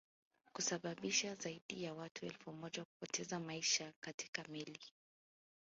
kusababisha 0.53 1.35
zaidi 1.35 1.83
ya 1.83 1.93
watu 1.93 2.25
elfu 2.25 2.51
moja 2.51 2.85
kupoteza 2.85 3.39
maisha 3.39 3.93
katika 4.03 4.43
Meli 4.47 4.79
hiyo 4.79 4.95